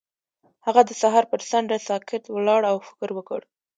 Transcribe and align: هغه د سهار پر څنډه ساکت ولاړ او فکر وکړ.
هغه 0.65 0.81
د 0.85 0.91
سهار 1.01 1.25
پر 1.31 1.41
څنډه 1.49 1.77
ساکت 1.87 2.23
ولاړ 2.29 2.61
او 2.71 2.75
فکر 2.87 3.09
وکړ. 3.13 3.41